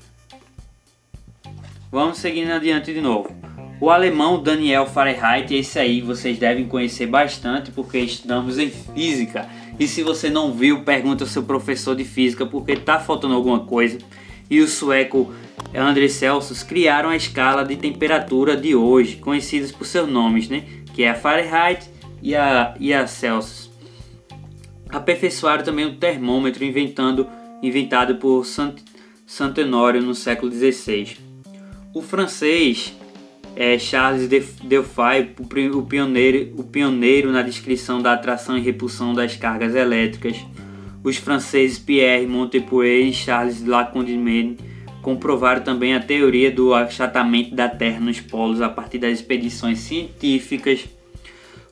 Vamos 1.92 2.20
seguindo 2.20 2.51
adiante 2.51 2.94
de 2.94 3.01
novo. 3.01 3.36
O 3.82 3.89
alemão 3.89 4.42
Daniel 4.42 4.86
Fahrenheit, 4.86 5.54
esse 5.54 5.80
aí 5.80 6.01
vocês 6.01 6.38
devem 6.38 6.68
conhecer 6.68 7.08
bastante 7.08 7.72
porque 7.72 7.98
estudamos 7.98 8.60
em 8.60 8.70
física. 8.70 9.50
E 9.80 9.88
se 9.88 10.04
você 10.04 10.30
não 10.30 10.51
viu, 10.51 10.84
pergunta 10.84 11.24
ao 11.24 11.30
seu 11.30 11.44
professor 11.44 11.96
de 11.96 12.04
física 12.04 12.46
porque 12.46 12.74
está 12.74 13.00
faltando 13.00 13.34
alguma 13.34 13.62
coisa. 13.62 13.98
E 14.50 14.60
o 14.60 14.68
sueco 14.68 15.34
André 15.78 16.08
Celsius 16.08 16.64
criaram 16.64 17.10
a 17.10 17.16
escala 17.16 17.64
de 17.64 17.76
temperatura 17.76 18.58
de 18.58 18.76
hoje, 18.76 19.18
conhecidas 19.18 19.72
por 19.72 19.86
seus 19.86 20.10
nomes, 20.10 20.50
né? 20.50 20.64
que 20.94 21.04
é 21.04 21.12
a 21.12 21.16
Fahrenheit 21.16 21.90
e 22.22 22.36
a, 22.36 22.76
e 22.80 22.94
a 22.94 23.06
Celsius. 23.06 23.70
Aperfeiçoaram 24.90 25.64
também 25.64 25.86
o 25.86 25.96
termômetro 25.96 26.64
inventando, 26.64 27.28
inventado 27.62 28.16
por 28.16 28.46
Sant, 28.46 28.82
Santo 29.26 29.62
Honório 29.62 30.02
no 30.02 30.16
século 30.16 30.52
XVI. 30.52 31.18
O 31.94 32.02
francês 32.02 32.94
é, 33.56 33.78
Charles 33.78 34.28
Delphi, 34.28 35.36
o 35.74 35.84
pioneiro, 35.84 36.54
o 36.58 36.64
pioneiro 36.64 37.32
na 37.32 37.42
descrição 37.42 38.02
da 38.02 38.14
atração 38.14 38.58
e 38.58 38.62
repulsão 38.62 39.14
das 39.14 39.36
cargas 39.36 39.76
elétricas. 39.76 40.38
Os 41.04 41.18
franceses 41.18 41.78
Pierre 41.78 42.26
Montepouet 42.26 43.10
e 43.10 43.14
Charles 43.14 43.64
Lacondimene 43.64 44.58
comprovaram 45.01 45.62
também 45.62 45.94
a 45.94 46.00
teoria 46.00 46.51
do 46.51 46.74
achatamento 46.74 47.56
da 47.56 47.68
Terra 47.70 48.00
nos 48.00 48.20
polos 48.20 48.62
a 48.62 48.70
partir 48.70 48.98
das 48.98 49.13
expedições 49.13 49.79
científicas. 49.79 50.86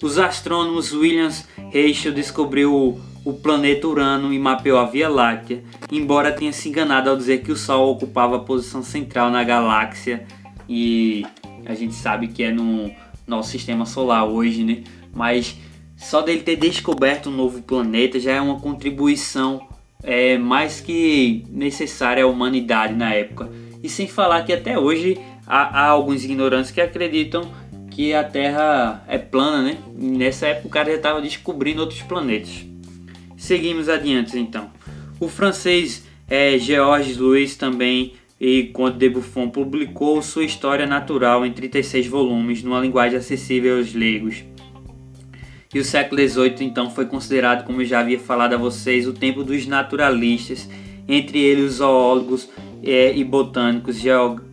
Os 0.02 0.18
astrônomos 0.18 0.94
Williams 0.94 1.48
Herschel 1.74 2.14
descobriu 2.14 3.00
o 3.26 3.34
planeta 3.34 3.88
Urano 3.88 4.32
e 4.32 4.40
mapeou 4.40 4.78
a 4.78 4.86
Via 4.86 5.10
Láctea, 5.10 5.64
embora 5.92 6.32
tenha 6.32 6.54
se 6.54 6.70
enganado 6.70 7.10
ao 7.10 7.18
dizer 7.18 7.42
que 7.42 7.52
o 7.52 7.58
Sol 7.58 7.92
ocupava 7.92 8.38
a 8.38 8.40
posição 8.40 8.82
central 8.82 9.30
na 9.30 9.44
galáxia 9.44 10.26
e 10.70 11.26
a 11.66 11.74
gente 11.74 11.94
sabe 11.94 12.28
que 12.28 12.44
é 12.44 12.52
no 12.52 12.90
nosso 13.26 13.50
sistema 13.50 13.86
solar 13.86 14.26
hoje, 14.26 14.64
né? 14.64 14.84
Mas 15.14 15.58
só 15.98 16.22
dele 16.22 16.42
ter 16.42 16.56
descoberto 16.56 17.30
um 17.30 17.34
novo 17.34 17.62
planeta 17.62 18.20
já 18.20 18.32
é 18.32 18.40
uma 18.40 18.60
contribuição 18.60 19.68
é, 20.08 20.38
mais 20.38 20.80
que 20.80 21.44
necessária 21.50 22.24
à 22.24 22.28
humanidade 22.28 22.94
na 22.94 23.14
época. 23.14 23.52
E 23.84 23.90
sem 23.90 24.08
falar 24.08 24.44
que 24.44 24.54
até 24.54 24.80
hoje 24.80 25.18
há, 25.46 25.82
há 25.82 25.88
alguns 25.90 26.24
ignorantes 26.24 26.72
que 26.72 26.80
acreditam 26.80 27.52
que 27.92 28.14
a 28.14 28.24
Terra 28.24 29.04
é 29.08 29.18
plana, 29.18 29.62
né? 29.62 29.78
E 30.00 30.06
nessa 30.06 30.48
época 30.48 30.68
o 30.68 30.72
cara 30.72 30.90
já 30.92 30.96
estava 30.96 31.22
descobrindo 31.22 31.82
outros 31.82 32.02
planetas. 32.02 32.66
Seguimos 33.36 33.90
adiante 33.90 34.40
então. 34.40 34.72
O 35.20 35.28
francês 35.28 36.08
é, 36.30 36.58
Georges 36.58 37.18
Louis 37.18 37.58
também 37.58 38.14
e 38.40 38.66
Conde 38.66 38.98
de 38.98 39.10
Buffon 39.10 39.50
publicou 39.50 40.22
sua 40.22 40.46
História 40.46 40.86
Natural 40.86 41.46
em 41.46 41.52
36 41.52 42.08
volumes, 42.08 42.64
numa 42.64 42.80
linguagem 42.80 43.18
acessível 43.18 43.78
aos 43.78 43.94
leigos. 43.94 44.44
E 45.78 45.80
o 45.80 45.86
século 45.86 46.28
XVIII 46.28 46.56
então 46.62 46.90
foi 46.90 47.06
considerado, 47.06 47.64
como 47.64 47.84
eu 47.84 47.86
já 47.86 48.00
havia 48.00 48.18
falado 48.18 48.56
a 48.56 48.58
vocês, 48.58 49.08
o 49.08 49.14
tempo 49.14 49.44
dos 49.44 49.68
naturalistas, 49.68 50.68
entre 51.08 51.38
eles 51.38 51.66
os 51.66 51.76
zoólogos 51.76 52.50
é, 52.84 53.16
e 53.16 53.24
botânicos, 53.24 53.96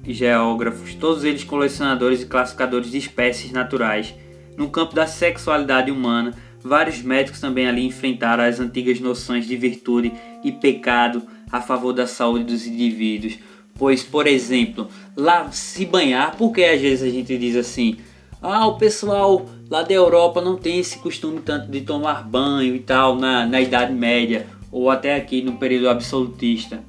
geógrafos, 0.07 0.95
todos 0.95 1.25
eles 1.25 1.43
colecionadores 1.43 2.21
e 2.21 2.27
classificadores 2.27 2.91
de 2.91 2.99
espécies 2.99 3.53
naturais. 3.53 4.15
No 4.55 4.69
campo 4.69 4.95
da 4.95 5.07
sexualidade 5.07 5.91
humana, 5.91 6.35
vários 6.63 7.01
médicos 7.01 7.41
também 7.41 7.67
ali 7.67 7.87
enfrentaram 7.87 8.45
as 8.45 8.61
antigas 8.61 9.01
noções 9.01 9.47
de 9.47 9.57
virtude 9.57 10.13
e 10.45 10.53
pecado 10.53 11.23
a 11.51 11.63
favor 11.63 11.95
da 11.95 12.07
saúde 12.07 12.45
dos 12.45 12.67
indivíduos 12.67 13.39
Pois, 13.77 14.05
por 14.05 14.27
exemplo, 14.27 14.89
lá 15.17 15.51
se 15.51 15.85
banhar, 15.85 16.37
porque 16.37 16.63
às 16.63 16.81
vezes 16.81 17.03
a 17.03 17.11
gente 17.11 17.37
diz 17.37 17.57
assim: 17.57 17.97
ah, 18.45 18.67
o 18.67 18.77
pessoal 18.77 19.47
lá 19.71 19.83
da 19.83 19.95
Europa 19.95 20.41
não 20.41 20.57
tem 20.57 20.79
esse 20.79 20.99
costume 20.99 21.41
tanto 21.41 21.71
de 21.71 21.81
tomar 21.81 22.23
banho 22.23 22.77
e 22.77 22.79
tal 22.79 23.17
na, 23.17 23.47
na 23.47 23.61
Idade 23.61 23.93
Média 23.93 24.47
ou 24.71 24.91
até 24.91 25.17
aqui 25.17 25.41
no 25.41 25.57
período 25.57 25.89
absolutista. 25.89 26.85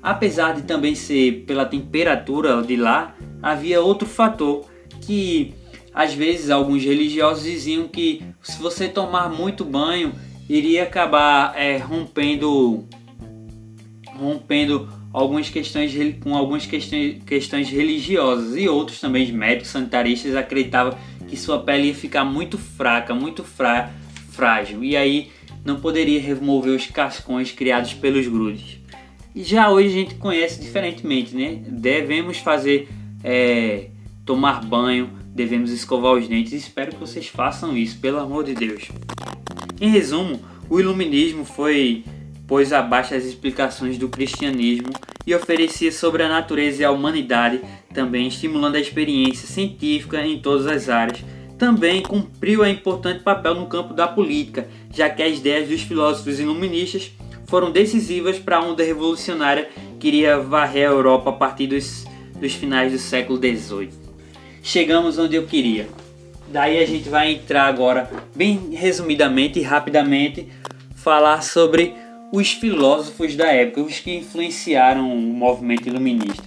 Apesar 0.00 0.54
de 0.54 0.62
também 0.62 0.94
ser 0.94 1.44
pela 1.46 1.64
temperatura 1.64 2.62
de 2.62 2.76
lá, 2.76 3.16
havia 3.42 3.80
outro 3.80 4.06
fator 4.06 4.64
que 5.00 5.54
às 5.92 6.14
vezes 6.14 6.50
alguns 6.50 6.84
religiosos 6.84 7.42
diziam 7.42 7.88
que 7.88 8.22
se 8.40 8.60
você 8.62 8.88
tomar 8.88 9.28
muito 9.28 9.64
banho 9.64 10.12
iria 10.48 10.84
acabar 10.84 11.52
é, 11.56 11.78
rompendo 11.78 12.84
rompendo 14.18 14.88
algumas 15.12 15.48
questões 15.48 15.92
com 16.20 16.34
algumas 16.34 16.66
questões, 16.66 17.22
questões 17.24 17.68
religiosas 17.68 18.56
e 18.56 18.68
outros 18.68 19.00
também 19.00 19.30
médicos 19.32 19.70
sanitaristas 19.70 20.34
acreditavam 20.34 20.96
que 21.28 21.36
sua 21.36 21.58
pele 21.58 21.88
ia 21.88 21.94
ficar 21.94 22.24
muito 22.24 22.56
fraca, 22.58 23.14
muito 23.14 23.44
frá, 23.44 23.90
frágil 24.30 24.82
e 24.82 24.96
aí 24.96 25.30
não 25.64 25.80
poderia 25.80 26.20
remover 26.20 26.74
os 26.74 26.86
cascões 26.86 27.52
criados 27.52 27.94
pelos 27.94 28.26
grudes. 28.26 28.78
E 29.34 29.42
já 29.42 29.70
hoje 29.70 29.88
a 29.88 29.92
gente 29.92 30.14
conhece 30.16 30.60
diferentemente, 30.60 31.34
né? 31.34 31.62
Devemos 31.66 32.38
fazer 32.38 32.88
é, 33.24 33.88
tomar 34.26 34.62
banho, 34.64 35.10
devemos 35.26 35.70
escovar 35.70 36.12
os 36.12 36.28
dentes. 36.28 36.52
Espero 36.52 36.92
que 36.92 37.00
vocês 37.00 37.28
façam 37.28 37.76
isso, 37.76 37.98
pelo 37.98 38.18
amor 38.18 38.44
de 38.44 38.54
Deus. 38.54 38.88
Em 39.80 39.88
resumo, 39.88 40.38
o 40.68 40.78
iluminismo 40.78 41.44
foi 41.44 42.04
pôs 42.52 42.70
abaixo 42.70 43.14
as 43.14 43.24
explicações 43.24 43.96
do 43.96 44.10
cristianismo 44.10 44.90
e 45.26 45.34
oferecia 45.34 45.90
sobre 45.90 46.22
a 46.22 46.28
natureza 46.28 46.82
e 46.82 46.84
a 46.84 46.90
humanidade, 46.90 47.62
também 47.94 48.28
estimulando 48.28 48.74
a 48.74 48.78
experiência 48.78 49.48
científica 49.48 50.20
em 50.20 50.38
todas 50.38 50.66
as 50.66 50.90
áreas. 50.90 51.24
Também 51.56 52.02
cumpriu 52.02 52.60
um 52.60 52.66
importante 52.66 53.22
papel 53.22 53.54
no 53.54 53.68
campo 53.68 53.94
da 53.94 54.06
política, 54.06 54.68
já 54.92 55.08
que 55.08 55.22
as 55.22 55.38
ideias 55.38 55.66
dos 55.66 55.80
filósofos 55.80 56.38
iluministas 56.40 57.10
foram 57.46 57.70
decisivas 57.70 58.38
para 58.38 58.58
a 58.58 58.62
onda 58.62 58.84
revolucionária 58.84 59.70
que 59.98 60.08
iria 60.08 60.38
varrer 60.38 60.90
a 60.90 60.92
Europa 60.92 61.30
a 61.30 61.32
partir 61.32 61.68
dos, 61.68 62.04
dos 62.38 62.52
finais 62.52 62.92
do 62.92 62.98
século 62.98 63.38
XVIII. 63.38 63.88
Chegamos 64.62 65.18
onde 65.18 65.36
eu 65.36 65.46
queria. 65.46 65.88
Daí 66.48 66.82
a 66.82 66.86
gente 66.86 67.08
vai 67.08 67.32
entrar 67.32 67.64
agora, 67.64 68.10
bem 68.36 68.74
resumidamente 68.74 69.58
e 69.58 69.62
rapidamente, 69.62 70.48
falar 70.94 71.42
sobre 71.42 72.01
os 72.32 72.50
filósofos 72.52 73.36
da 73.36 73.52
época, 73.52 73.82
os 73.82 73.98
que 73.98 74.10
influenciaram 74.10 75.14
o 75.14 75.20
movimento 75.20 75.86
iluminista. 75.86 76.42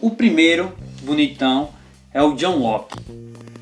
O 0.00 0.12
primeiro, 0.12 0.72
bonitão, 1.02 1.68
é 2.14 2.22
o 2.22 2.32
John 2.32 2.56
Locke. 2.56 2.96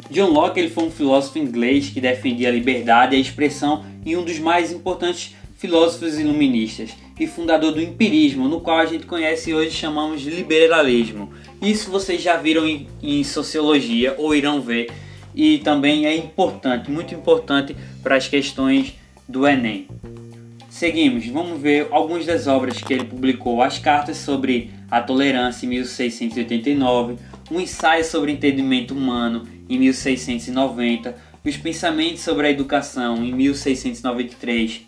John 0.08 0.30
Locke 0.30 0.60
ele 0.60 0.70
foi 0.70 0.84
um 0.84 0.90
filósofo 0.92 1.40
inglês 1.40 1.88
que 1.90 2.00
defendia 2.00 2.50
a 2.50 2.52
liberdade 2.52 3.16
e 3.16 3.18
a 3.18 3.20
expressão 3.20 3.84
e 4.04 4.16
um 4.16 4.24
dos 4.24 4.38
mais 4.38 4.70
importantes 4.70 5.34
filósofos 5.58 6.20
iluministas 6.20 6.90
e 7.18 7.26
fundador 7.26 7.72
do 7.72 7.82
empirismo, 7.82 8.48
no 8.48 8.60
qual 8.60 8.78
a 8.78 8.86
gente 8.86 9.06
conhece 9.06 9.52
hoje 9.52 9.72
chamamos 9.72 10.20
de 10.20 10.30
liberalismo. 10.30 11.32
Isso 11.60 11.90
vocês 11.90 12.22
já 12.22 12.36
viram 12.36 12.64
em, 12.64 12.86
em 13.02 13.24
sociologia 13.24 14.14
ou 14.16 14.36
irão 14.36 14.60
ver 14.60 14.88
e 15.34 15.58
também 15.58 16.06
é 16.06 16.14
importante, 16.14 16.92
muito 16.92 17.12
importante 17.12 17.76
para 18.04 18.14
as 18.14 18.28
questões 18.28 18.94
do 19.28 19.48
Enem. 19.48 19.88
Seguimos, 20.76 21.26
vamos 21.28 21.58
ver 21.58 21.88
algumas 21.90 22.26
das 22.26 22.46
obras 22.46 22.82
que 22.82 22.92
ele 22.92 23.04
publicou: 23.04 23.62
As 23.62 23.78
Cartas 23.78 24.18
sobre 24.18 24.70
a 24.90 25.00
Tolerância, 25.00 25.64
em 25.64 25.70
1689, 25.70 27.16
Um 27.50 27.58
Ensaio 27.58 28.04
sobre 28.04 28.30
o 28.30 28.34
Entendimento 28.34 28.92
Humano, 28.92 29.48
em 29.70 29.78
1690, 29.78 31.16
Os 31.42 31.56
Pensamentos 31.56 32.20
sobre 32.20 32.48
a 32.48 32.50
Educação, 32.50 33.24
em 33.24 33.32
1693. 33.32 34.82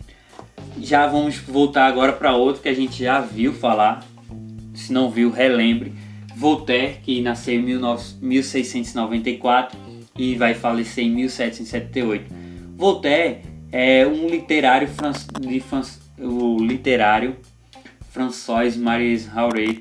Já 0.79 1.07
vamos 1.07 1.37
voltar 1.37 1.87
agora 1.87 2.13
para 2.13 2.35
outro 2.35 2.61
que 2.61 2.69
a 2.69 2.75
gente 2.75 3.03
já 3.03 3.19
viu 3.19 3.51
falar, 3.51 4.05
se 4.75 4.93
não 4.93 5.09
viu, 5.09 5.31
relembre. 5.31 5.91
Voltaire, 6.35 6.99
que 7.01 7.19
nasceu 7.19 7.55
em 7.55 7.63
1694 8.21 9.75
e 10.15 10.35
vai 10.35 10.53
falecer 10.53 11.03
em 11.03 11.09
1778. 11.09 12.31
Voltaire 12.77 13.48
é 13.71 14.05
um 14.05 14.27
literário 14.27 14.89
de 15.39 15.63
o 16.21 16.57
literário 16.63 17.37
François 18.11 18.75
Maurice 18.75 19.29
Hauret 19.33 19.79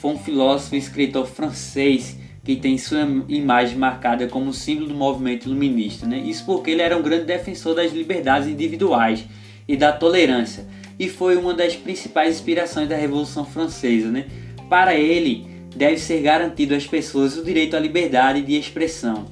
foi 0.00 0.12
um 0.12 0.18
filósofo 0.18 0.74
e 0.74 0.78
escritor 0.78 1.26
francês 1.26 2.16
que 2.44 2.56
tem 2.56 2.78
sua 2.78 3.00
imagem 3.28 3.76
marcada 3.76 4.26
como 4.28 4.52
símbolo 4.52 4.88
do 4.88 4.94
movimento 4.94 5.46
iluminista. 5.46 6.06
Né? 6.06 6.18
Isso 6.18 6.44
porque 6.44 6.70
ele 6.70 6.82
era 6.82 6.96
um 6.96 7.02
grande 7.02 7.24
defensor 7.24 7.74
das 7.74 7.92
liberdades 7.92 8.48
individuais 8.48 9.24
e 9.68 9.76
da 9.76 9.92
tolerância 9.92 10.66
e 10.98 11.08
foi 11.08 11.36
uma 11.36 11.54
das 11.54 11.76
principais 11.76 12.36
inspirações 12.36 12.88
da 12.88 12.96
Revolução 12.96 13.44
Francesa. 13.44 14.10
Né? 14.10 14.26
Para 14.68 14.94
ele, 14.94 15.46
deve 15.74 15.98
ser 15.98 16.20
garantido 16.20 16.74
às 16.74 16.86
pessoas 16.86 17.36
o 17.36 17.44
direito 17.44 17.76
à 17.76 17.80
liberdade 17.80 18.42
de 18.42 18.58
expressão, 18.58 19.26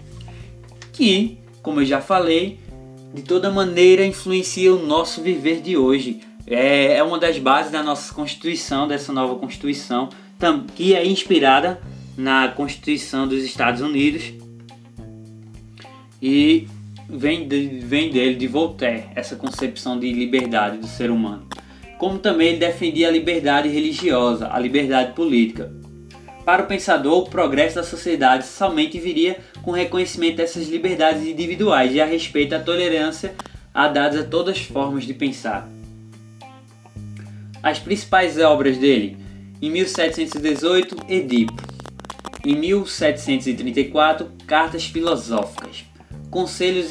que, 0.92 1.38
como 1.62 1.80
eu 1.80 1.84
já 1.84 2.00
falei, 2.00 2.58
de 3.12 3.22
toda 3.22 3.50
maneira 3.50 4.04
influencia 4.04 4.74
o 4.74 4.86
nosso 4.86 5.22
viver 5.22 5.60
de 5.60 5.76
hoje. 5.76 6.20
É, 6.46 6.94
é 6.94 7.02
uma 7.02 7.18
das 7.18 7.38
bases 7.38 7.70
da 7.72 7.82
nossa 7.82 8.12
Constituição, 8.14 8.88
dessa 8.88 9.12
nova 9.12 9.34
Constituição, 9.36 10.08
que 10.74 10.94
é 10.94 11.06
inspirada 11.06 11.80
na 12.16 12.48
Constituição 12.48 13.26
dos 13.26 13.42
Estados 13.42 13.80
Unidos 13.80 14.32
e 16.20 16.66
vem, 17.08 17.46
de, 17.46 17.80
vem 17.80 18.10
dele, 18.10 18.34
de 18.34 18.46
Voltaire, 18.46 19.04
essa 19.14 19.36
concepção 19.36 19.98
de 19.98 20.12
liberdade 20.12 20.78
do 20.78 20.86
ser 20.86 21.10
humano. 21.10 21.46
Como 21.98 22.18
também 22.18 22.48
ele 22.48 22.58
defendia 22.58 23.08
a 23.08 23.10
liberdade 23.10 23.68
religiosa, 23.68 24.48
a 24.52 24.58
liberdade 24.58 25.14
política. 25.14 25.72
Para 26.48 26.62
o 26.62 26.66
pensador, 26.66 27.18
o 27.18 27.28
progresso 27.28 27.74
da 27.74 27.82
sociedade 27.82 28.46
somente 28.46 28.98
viria 28.98 29.36
com 29.60 29.70
o 29.70 29.74
reconhecimento 29.74 30.38
dessas 30.38 30.66
liberdades 30.66 31.22
individuais 31.26 31.94
e 31.94 32.00
a 32.00 32.06
respeito 32.06 32.54
à 32.54 32.58
tolerância 32.58 33.34
a 33.74 33.86
dadas 33.86 34.20
a 34.20 34.24
todas 34.24 34.56
as 34.56 34.62
formas 34.62 35.04
de 35.04 35.12
pensar. 35.12 35.68
As 37.62 37.78
principais 37.78 38.38
obras 38.38 38.78
dele, 38.78 39.18
em 39.60 39.70
1718, 39.70 40.96
Edipo. 41.06 41.62
Em 42.42 42.56
1734, 42.56 44.32
Cartas 44.46 44.86
Filosóficas. 44.86 45.84
Conselhos 46.30 46.88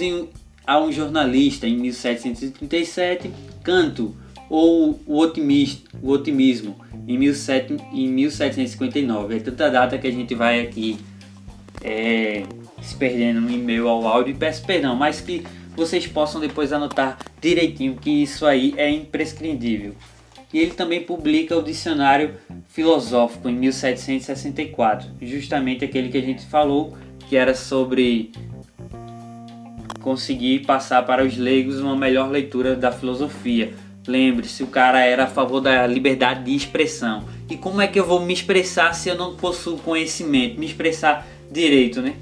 a 0.68 0.80
um 0.80 0.92
jornalista 0.92 1.66
em 1.66 1.78
1737, 1.78 3.32
Canto 3.64 4.16
ou 4.50 5.00
o, 5.06 5.18
otimista, 5.18 5.90
o 6.02 6.10
Otimismo 6.10 6.76
em, 7.08 7.20
17, 7.20 7.78
em 7.94 8.08
1759. 8.10 9.36
É 9.36 9.40
tanta 9.40 9.70
data 9.70 9.98
que 9.98 10.08
a 10.08 10.12
gente 10.12 10.34
vai 10.36 10.62
aqui 10.62 10.98
é, 11.84 12.44
se 12.82 12.96
perdendo 12.96 13.50
em 13.50 13.58
meio 13.58 13.88
ao 13.88 14.08
áudio 14.08 14.32
e 14.32 14.38
peço 14.38 14.66
perdão, 14.66 14.96
mas 14.96 15.22
que 15.22 15.44
vocês 15.76 16.08
possam 16.08 16.42
depois 16.42 16.74
anotar 16.74 17.18
direitinho 17.40 17.96
que 17.96 18.10
isso 18.10 18.46
aí 18.46 18.74
é 18.78 18.90
imprescindível. 18.90 19.94
E 20.54 20.60
ele 20.60 20.72
também 20.72 21.04
publica 21.04 21.58
o 21.58 21.62
Dicionário 21.62 22.36
Filosófico 22.70 23.50
em 23.50 23.56
1764, 23.56 25.10
justamente 25.22 25.84
aquele 25.84 26.10
que 26.10 26.18
a 26.18 26.22
gente 26.22 26.46
falou, 26.46 26.98
que 27.28 27.36
era 27.36 27.54
sobre 27.54 28.32
conseguir 30.02 30.66
passar 30.66 31.06
para 31.06 31.24
os 31.26 31.38
leigos 31.38 31.82
uma 31.82 31.96
melhor 31.96 32.32
leitura 32.32 32.76
da 32.76 32.92
filosofia. 32.94 33.74
Lembre-se, 34.08 34.64
o 34.64 34.68
cara 34.68 35.02
era 35.02 35.26
a 35.26 35.28
favor 35.28 35.60
da 35.60 35.86
liberdade 35.86 36.46
de 36.46 36.56
expressão. 36.56 37.26
E 37.50 37.58
como 37.58 37.82
é 37.82 37.88
que 37.88 38.00
eu 38.00 38.06
vou 38.06 38.22
me 38.22 38.34
expressar 38.34 38.94
se 38.94 39.10
eu 39.10 39.16
não 39.16 39.36
possuo 39.36 39.78
conhecimento? 39.78 40.60
Me 40.60 40.66
expressar 40.66 41.28
direito, 41.52 42.02
né? 42.02 42.16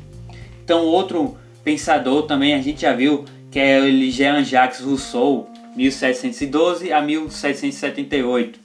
Então, 0.63 0.84
outro 0.86 1.38
pensador 1.63 2.24
também 2.24 2.56
a 2.56 2.62
gente 2.62 2.82
já 2.82 2.94
viu 2.94 3.25
que 3.51 3.60
é 3.60 3.80
o 3.80 4.12
Jean-Jacques 4.12 4.82
Rousseau, 4.82 5.48
1712 5.75 6.92
a 6.92 7.01
1778. 7.01 8.60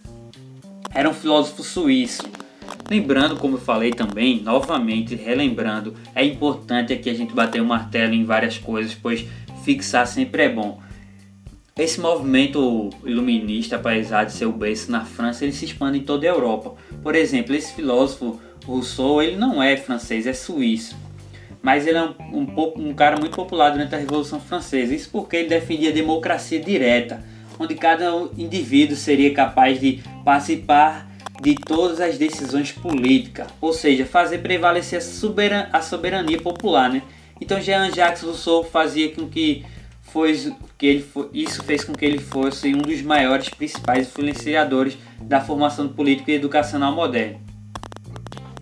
Era 0.93 1.09
um 1.09 1.15
filósofo 1.15 1.63
suíço. 1.63 2.23
Lembrando, 2.91 3.37
como 3.37 3.57
eu 3.57 3.61
falei 3.61 3.93
também, 3.93 4.41
novamente 4.43 5.15
relembrando, 5.15 5.95
é 6.15 6.25
importante 6.25 6.93
aqui 6.93 7.09
a 7.09 7.15
gente 7.15 7.33
bater 7.33 7.63
o 7.63 7.65
martelo 7.65 8.15
em 8.15 8.25
várias 8.25 8.59
coisas, 8.59 8.93
pois 8.93 9.25
fixar 9.63 10.07
sempre 10.07 10.43
é 10.43 10.49
bom. 10.49 10.81
Esse 11.77 12.01
movimento 12.01 12.91
iluminista, 13.05 13.77
apesar 13.77 14.25
de 14.25 14.33
ser 14.33 14.47
o 14.47 14.53
berço 14.53 14.91
na 14.91 15.05
França, 15.05 15.45
ele 15.45 15.53
se 15.53 15.65
expande 15.65 15.99
em 15.99 16.03
toda 16.03 16.27
a 16.27 16.31
Europa. 16.31 16.75
Por 17.03 17.15
exemplo, 17.15 17.55
esse 17.55 17.73
filósofo 17.73 18.41
Rousseau, 18.67 19.23
ele 19.23 19.37
não 19.37 19.63
é 19.63 19.77
francês, 19.77 20.27
é 20.27 20.33
suíço 20.33 20.97
mas 21.63 21.87
ele 21.87 21.99
é 21.99 22.03
um, 22.03 22.15
um, 22.33 22.89
um, 22.89 22.95
cara 22.95 23.19
muito 23.19 23.37
popular 23.37 23.71
durante 23.71 23.95
a 23.95 23.99
Revolução 23.99 24.41
Francesa. 24.41 24.95
Isso 24.95 25.11
porque 25.11 25.37
ele 25.37 25.49
defendia 25.49 25.91
a 25.91 25.93
democracia 25.93 26.59
direta, 26.59 27.23
onde 27.59 27.75
cada 27.75 28.11
indivíduo 28.37 28.97
seria 28.97 29.33
capaz 29.35 29.79
de 29.79 30.03
participar 30.25 31.11
de 31.43 31.55
todas 31.55 32.01
as 32.01 32.19
decisões 32.19 32.71
políticas, 32.71 33.49
ou 33.61 33.73
seja, 33.73 34.05
fazer 34.05 34.39
prevalecer 34.39 34.99
a, 34.99 35.01
soberan 35.01 35.67
a 35.73 35.81
soberania 35.81 36.39
popular. 36.41 36.91
Né? 36.91 37.03
Então 37.41 37.61
Jean-Jacques 37.61 38.23
Rousseau 38.23 38.63
fazia 38.63 39.11
com 39.11 39.27
que, 39.27 39.65
foi, 40.13 40.55
que 40.77 40.87
ele 40.87 41.07
isso 41.33 41.63
fez 41.63 41.85
com 41.85 41.93
que 41.93 42.05
ele 42.05 42.19
fosse 42.19 42.75
um 42.75 42.83
dos 42.83 43.03
maiores 43.03 43.49
principais 43.49 44.09
influenciadores 44.09 44.99
da 45.21 45.41
formação 45.41 45.89
política 45.89 46.33
e 46.33 46.35
educacional 46.35 46.93
moderna. 46.93 47.39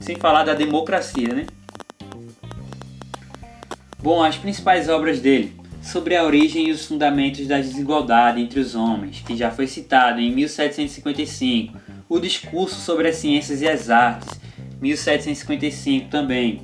Sem 0.01 0.17
falar 0.17 0.45
da 0.45 0.55
democracia, 0.55 1.35
né? 1.35 1.47
Bom, 3.99 4.23
as 4.23 4.37
principais 4.37 4.89
obras 4.89 5.21
dele 5.21 5.59
sobre 5.83 6.17
a 6.17 6.25
origem 6.25 6.69
e 6.69 6.71
os 6.71 6.87
fundamentos 6.87 7.47
da 7.47 7.59
desigualdade 7.59 8.41
entre 8.41 8.61
os 8.61 8.75
homens, 8.75 9.23
que 9.27 9.37
já 9.37 9.51
foi 9.51 9.67
citado 9.67 10.21
em 10.21 10.31
1755, 10.33 11.79
o 12.09 12.19
discurso 12.19 12.81
sobre 12.81 13.09
as 13.09 13.17
ciências 13.17 13.63
e 13.63 13.69
as 13.69 13.91
artes, 13.91 14.39
1755 14.81 16.09
também. 16.09 16.61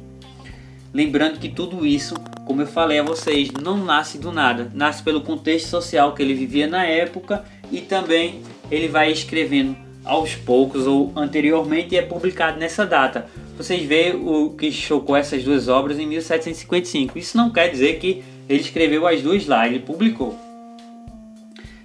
Lembrando 0.93 1.39
que 1.39 1.49
tudo 1.49 1.85
isso, 1.85 2.15
como 2.45 2.63
eu 2.63 2.67
falei 2.67 2.99
a 2.99 3.03
vocês, 3.03 3.51
não 3.63 3.77
nasce 3.77 4.19
do 4.19 4.31
nada, 4.31 4.71
nasce 4.75 5.03
pelo 5.03 5.21
contexto 5.21 5.69
social 5.69 6.15
que 6.15 6.23
ele 6.23 6.35
vivia 6.35 6.67
na 6.67 6.85
época 6.85 7.45
e 7.71 7.81
também 7.81 8.43
ele 8.71 8.89
vai 8.89 9.11
escrevendo 9.11 9.77
aos 10.05 10.35
poucos 10.35 10.87
ou 10.87 11.13
anteriormente 11.17 11.95
e 11.95 11.99
é 11.99 12.03
publicado 12.03 12.59
nessa 12.59 12.85
data 12.85 13.27
vocês 13.57 13.85
veem 13.85 14.17
o 14.17 14.51
que 14.51 14.73
chocou 14.73 15.15
essas 15.15 15.45
duas 15.45 15.69
obras 15.69 15.99
em 15.99 16.07
1755. 16.07 17.17
Isso 17.19 17.37
não 17.37 17.51
quer 17.51 17.69
dizer 17.71 17.99
que 17.99 18.23
ele 18.49 18.61
escreveu 18.61 19.07
as 19.07 19.23
duas 19.23 19.47
lá, 19.47 19.67
ele 19.67 19.79
publicou. 19.79 20.37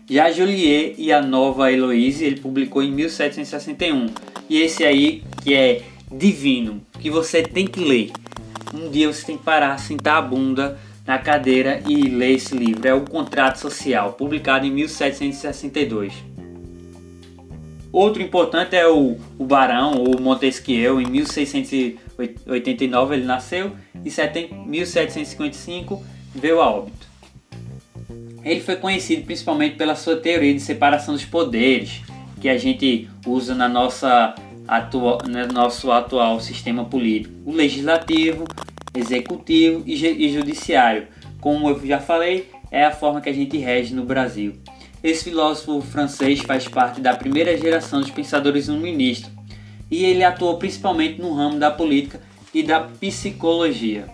Já 0.09 0.31
Joliet 0.31 0.95
e 0.97 1.13
a 1.13 1.21
Nova 1.21 1.71
Heloise 1.71 2.25
ele 2.25 2.39
publicou 2.39 2.81
em 2.81 2.91
1761. 2.91 4.07
E 4.49 4.59
esse 4.59 4.83
aí 4.83 5.21
que 5.43 5.53
é 5.53 5.83
divino, 6.11 6.81
que 6.99 7.11
você 7.11 7.43
tem 7.43 7.67
que 7.67 7.81
ler. 7.81 8.11
Um 8.73 8.89
dia 8.89 9.11
você 9.11 9.25
tem 9.25 9.37
que 9.37 9.43
parar, 9.43 9.77
sentar 9.79 10.17
a 10.17 10.21
bunda 10.21 10.79
na 11.05 11.17
cadeira 11.17 11.81
e 11.87 12.03
ler 12.03 12.35
esse 12.35 12.55
livro. 12.55 12.87
É 12.87 12.93
o 12.93 13.01
Contrato 13.01 13.57
Social, 13.57 14.13
publicado 14.13 14.65
em 14.65 14.71
1762. 14.71 16.13
Outro 17.91 18.21
importante 18.21 18.75
é 18.75 18.87
o, 18.87 19.17
o 19.37 19.45
Barão, 19.45 19.95
ou 19.95 20.21
Montesquieu, 20.21 21.01
em 21.01 21.07
1689 21.07 23.15
ele 23.15 23.25
nasceu 23.25 23.71
e 24.05 24.09
em 24.09 24.67
1755 24.67 26.03
veio 26.35 26.61
a 26.61 26.69
óbito. 26.69 27.09
Ele 28.43 28.61
foi 28.61 28.75
conhecido 28.75 29.25
principalmente 29.25 29.75
pela 29.75 29.95
sua 29.95 30.15
teoria 30.15 30.53
de 30.53 30.59
separação 30.59 31.15
dos 31.15 31.25
poderes, 31.25 32.01
que 32.39 32.47
a 32.47 32.57
gente 32.57 33.09
usa 33.25 33.55
na 33.55 33.67
nossa 33.67 34.35
atua, 34.69 35.17
no 35.27 35.53
nosso 35.53 35.91
atual 35.91 36.39
sistema 36.39 36.85
político: 36.85 37.33
o 37.45 37.51
legislativo, 37.51 38.45
executivo 38.93 39.83
e, 39.85 39.93
e 39.93 40.31
judiciário. 40.31 41.07
Como 41.41 41.69
eu 41.69 41.85
já 41.85 41.99
falei, 41.99 42.49
é 42.69 42.85
a 42.85 42.91
forma 42.91 43.21
que 43.21 43.29
a 43.29 43.33
gente 43.33 43.57
rege 43.57 43.95
no 43.95 44.05
Brasil. 44.05 44.53
Esse 45.01 45.25
filósofo 45.25 45.81
francês 45.81 46.41
faz 46.41 46.67
parte 46.67 46.99
da 46.99 47.15
primeira 47.15 47.57
geração 47.57 48.01
dos 48.01 48.11
pensadores 48.11 48.67
iluministas 48.67 49.31
e 49.89 50.05
ele 50.05 50.23
atuou 50.23 50.57
principalmente 50.57 51.21
no 51.21 51.33
ramo 51.33 51.57
da 51.57 51.71
política 51.71 52.21
e 52.53 52.61
da 52.61 52.81
psicologia. 52.81 54.07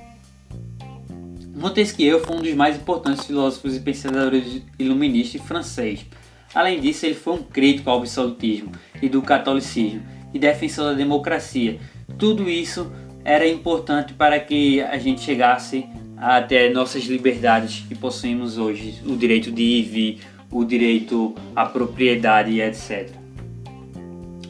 Montesquieu 1.56 2.24
foi 2.24 2.36
um 2.36 2.42
dos 2.42 2.54
mais 2.54 2.76
importantes 2.76 3.26
filósofos 3.26 3.76
e 3.76 3.80
pensadores 3.80 4.62
iluministas 4.78 5.42
francês. 5.42 6.06
Além 6.54 6.80
disso, 6.80 7.06
ele 7.06 7.16
foi 7.16 7.34
um 7.34 7.44
crítico 7.44 7.90
ao 7.90 7.98
absolutismo 7.98 8.72
e 9.02 9.10
do 9.10 9.22
catolicismo 9.22 10.04
e 10.36 10.40
defensor 10.40 10.92
da 10.92 10.94
democracia. 10.94 11.80
Tudo 12.20 12.50
isso 12.50 12.92
era 13.24 13.48
importante 13.48 14.14
para 14.14 14.38
que 14.38 14.82
a 14.82 14.98
gente 14.98 15.22
chegasse 15.22 15.86
até 16.18 16.70
nossas 16.70 17.06
liberdades 17.06 17.86
que 17.88 17.96
possuímos 17.96 18.58
hoje, 18.58 19.02
o 19.06 19.16
direito 19.16 19.50
de 19.50 19.64
ir 19.64 19.80
e 19.80 19.82
vir, 19.82 20.20
o 20.52 20.66
direito 20.66 21.34
à 21.56 21.66
propriedade 21.66 22.60
etc. 22.60 23.10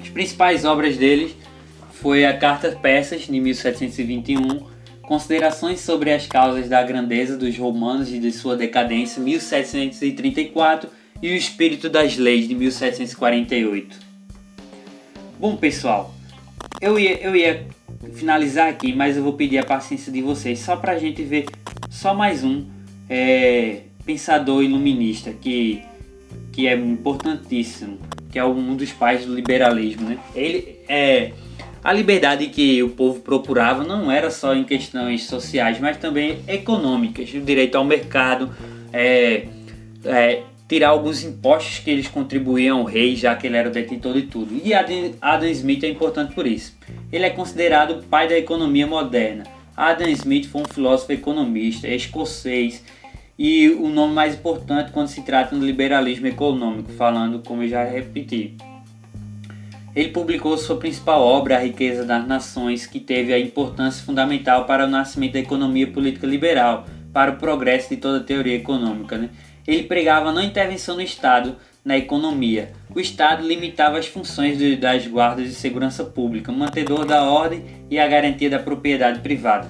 As 0.02 0.10
principais 0.10 0.66
obras 0.66 0.98
deles 0.98 1.36
foi 1.92 2.26
a 2.26 2.36
Carta 2.36 2.72
Peças 2.72 3.22
de 3.22 3.40
1721, 3.40 4.76
Considerações 5.04 5.82
sobre 5.82 6.12
as 6.12 6.26
causas 6.26 6.68
da 6.68 6.82
grandeza 6.82 7.38
dos 7.38 7.56
romanos 7.56 8.12
e 8.12 8.18
de 8.18 8.32
sua 8.32 8.56
decadência 8.56 9.22
1734 9.22 10.90
e 11.22 11.32
o 11.32 11.36
Espírito 11.36 11.88
das 11.88 12.18
Leis 12.18 12.48
de 12.48 12.56
1748. 12.56 14.05
Bom 15.46 15.56
pessoal, 15.58 16.12
eu 16.82 16.98
ia, 16.98 17.22
eu 17.22 17.36
ia 17.36 17.68
finalizar 18.16 18.68
aqui, 18.68 18.96
mas 18.96 19.16
eu 19.16 19.22
vou 19.22 19.34
pedir 19.34 19.60
a 19.60 19.64
paciência 19.64 20.12
de 20.12 20.20
vocês 20.20 20.58
só 20.58 20.76
para 20.76 20.94
a 20.94 20.98
gente 20.98 21.22
ver 21.22 21.46
só 21.88 22.16
mais 22.16 22.44
um 22.44 22.66
é, 23.08 23.82
pensador 24.04 24.64
iluminista 24.64 25.32
que, 25.32 25.84
que 26.52 26.68
é 26.68 26.74
importantíssimo, 26.74 28.00
que 28.32 28.40
é 28.40 28.44
um 28.44 28.76
dos 28.76 28.92
pais 28.92 29.24
do 29.24 29.36
liberalismo. 29.36 30.10
Né? 30.10 30.18
Ele 30.34 30.80
é 30.90 31.32
a 31.84 31.94
liberdade 31.94 32.48
que 32.48 32.82
o 32.82 32.90
povo 32.90 33.20
procurava 33.20 33.84
não 33.84 34.12
era 34.12 34.32
só 34.32 34.56
em 34.56 34.64
questões 34.64 35.26
sociais, 35.26 35.80
mas 35.80 35.98
também 35.98 36.40
econômicas, 36.48 37.32
o 37.36 37.40
direito 37.40 37.76
ao 37.76 37.86
mercado, 37.86 38.50
é, 38.92 39.46
é, 40.06 40.42
tirar 40.68 40.90
alguns 40.90 41.24
impostos 41.24 41.80
que 41.80 41.90
eles 41.90 42.08
contribuíam 42.08 42.80
ao 42.80 42.84
rei, 42.86 43.16
já 43.16 43.36
que 43.36 43.46
ele 43.48 43.58
era 43.58 43.70
o 43.70 43.72
detentor 43.72 44.14
de 44.14 44.24
tudo. 44.24 44.60
E 44.64 44.74
Adam, 44.74 45.50
Smith 45.50 45.84
é 45.84 45.90
importante 45.90 46.34
por 46.34 46.48
isso. 46.48 46.76
Ele 47.12 47.26
é 47.26 47.30
considerado 47.30 48.00
o 48.00 48.04
pai 48.04 48.28
da 48.28 48.38
economia 48.38 48.88
moderna. 48.88 49.44
Adam 49.78 50.08
Smith 50.10 50.48
foi 50.48 50.62
um 50.62 50.66
filósofo 50.66 51.12
economista 51.12 51.88
escocês 51.88 52.84
e 53.38 53.70
o 53.70 53.90
nome 53.90 54.14
mais 54.14 54.36
importante 54.36 54.92
quando 54.92 55.10
se 55.10 55.22
trata 55.22 55.56
do 55.56 55.66
liberalismo 55.66 56.26
econômico, 56.26 56.92
falando 56.94 57.40
como 57.40 57.64
eu 57.64 57.68
já 57.68 57.84
repeti. 57.84 58.56
Ele 59.96 60.10
publicou 60.10 60.58
sua 60.58 60.78
principal 60.78 61.22
obra, 61.22 61.56
A 61.56 61.60
Riqueza 61.60 62.04
das 62.04 62.28
Nações, 62.28 62.86
que 62.86 63.00
teve 63.00 63.34
a 63.34 63.40
importância 63.40 64.04
fundamental 64.04 64.66
para 64.66 64.86
o 64.86 64.90
nascimento 64.90 65.34
da 65.34 65.40
economia 65.40 65.88
política 65.88 66.28
liberal, 66.28 66.86
para 67.14 67.32
o 67.32 67.38
progresso 67.38 67.90
de 67.90 67.98
toda 67.98 68.18
a 68.18 68.24
teoria 68.24 68.56
econômica. 68.56 69.18
Né? 69.18 69.30
Ele 69.68 69.84
pregava 69.84 70.32
não 70.32 70.44
intervenção 70.44 70.96
no 70.96 71.02
Estado 71.02 71.56
na 71.84 71.98
economia. 71.98 72.72
O 72.94 73.00
Estado 73.00 73.48
limitava 73.48 73.98
as 73.98 74.08
funções 74.08 74.58
das 74.80 75.06
guardas 75.06 75.48
de 75.48 75.54
segurança 75.54 76.04
pública, 76.04 76.52
mantedor 76.52 77.06
da 77.06 77.24
ordem 77.24 77.64
e 77.90 78.00
a 78.00 78.08
garantia 78.08 78.50
da 78.50 78.60
propriedade 78.60 79.20
privada. 79.20 79.70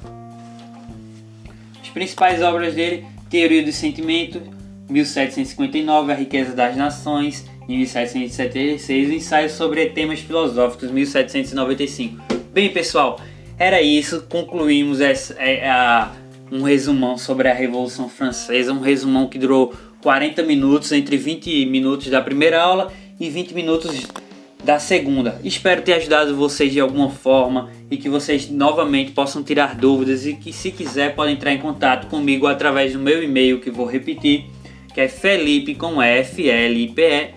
As 1.82 1.90
principais 1.90 2.42
obras 2.42 2.74
dele: 2.74 3.06
Teoria 3.30 3.64
dos 3.64 3.76
Sentimentos, 3.76 4.42
1759, 4.90 6.12
A 6.12 6.16
Riqueza 6.16 6.54
das 6.54 6.76
Nações, 6.78 7.46
em 7.68 7.78
1776, 7.80 9.10
Ensaio 9.10 9.50
sobre 9.50 9.88
Temas 9.88 10.20
Filosóficos, 10.20 10.92
1795. 10.92 12.22
Bem, 12.54 12.72
pessoal, 12.72 13.20
era 13.58 13.82
isso. 13.82 14.26
Concluímos 14.30 15.02
essa, 15.02 15.34
é, 15.34 15.68
a, 15.68 16.12
um 16.52 16.62
resumão 16.62 17.18
sobre 17.18 17.50
a 17.50 17.54
Revolução 17.54 18.08
Francesa, 18.08 18.72
um 18.72 18.80
resumão 18.80 19.28
que 19.28 19.40
durou 19.40 19.74
40 20.06 20.42
minutos, 20.44 20.92
entre 20.92 21.18
20 21.18 21.66
minutos 21.66 22.12
da 22.12 22.22
primeira 22.22 22.62
aula 22.62 22.94
e 23.20 23.28
20 23.28 23.56
minutos 23.56 24.06
da 24.64 24.78
segunda. 24.78 25.42
Espero 25.44 25.82
ter 25.82 25.94
ajudado 25.94 26.36
vocês 26.36 26.72
de 26.72 26.80
alguma 26.80 27.10
forma 27.10 27.72
e 27.90 27.98
que 27.98 28.08
vocês 28.08 28.48
novamente 28.48 29.14
possam 29.14 29.42
tirar 29.42 29.74
dúvidas 29.74 30.28
e 30.28 30.36
que 30.36 30.54
se 30.54 30.70
quiser 30.70 31.16
podem 31.16 31.34
entrar 31.34 31.54
em 31.54 31.58
contato 31.58 32.06
comigo 32.06 32.46
através 32.46 32.94
do 32.94 33.00
meu 33.00 33.24
e-mail 33.24 33.60
que 33.60 33.72
vou 33.72 33.88
repetir, 33.88 34.46
que 34.94 35.02
é 35.02 35.08
felipe 35.08 35.74
com 35.74 36.00
F 36.00 36.48
L 36.48 36.84
I 36.84 36.90
P 36.90 37.02
E 37.02 37.30